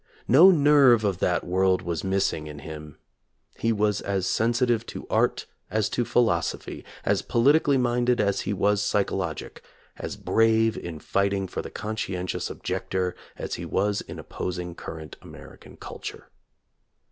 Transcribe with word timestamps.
No 0.27 0.49
nerve 0.49 1.03
of 1.03 1.19
that 1.19 1.43
world 1.45 1.83
was 1.83 2.03
missing 2.03 2.47
in 2.47 2.57
him: 2.65 2.97
he 3.59 3.71
was 3.71 4.01
as 4.01 4.25
sensitive 4.25 4.83
to 4.87 5.05
art 5.11 5.45
as 5.69 5.89
to 5.89 6.05
phil 6.05 6.25
osophy, 6.25 6.83
as 7.05 7.21
politically 7.21 7.77
minded 7.77 8.19
as 8.19 8.41
he 8.41 8.51
was 8.51 8.81
psycho 8.81 9.15
logic, 9.17 9.61
as 9.97 10.15
brave 10.17 10.75
in 10.75 10.97
fighting 10.97 11.47
for 11.47 11.61
the 11.61 11.69
conscientious 11.69 12.49
objector 12.49 13.15
as 13.37 13.53
he 13.53 13.63
was 13.63 14.01
in 14.01 14.17
opposing 14.17 14.73
current 14.73 15.17
American 15.21 15.77
culture. 15.77 16.29